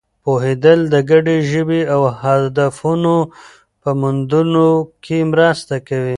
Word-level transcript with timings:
پوهېدل 0.23 0.79
د 0.93 0.95
ګډې 1.11 1.37
ژبې 1.51 1.81
او 1.93 2.01
هدفونو 2.21 3.15
په 3.81 3.89
موندلو 3.99 4.71
کې 5.03 5.17
مرسته 5.31 5.75
کوي. 5.87 6.09